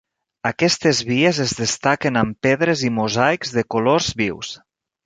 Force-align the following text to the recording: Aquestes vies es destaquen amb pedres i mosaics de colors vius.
Aquestes 0.51 1.01
vies 1.09 1.41
es 1.45 1.53
destaquen 1.61 2.19
amb 2.25 2.41
pedres 2.49 2.85
i 2.89 2.93
mosaics 2.99 3.57
de 3.61 3.67
colors 3.77 4.15
vius. 4.25 4.57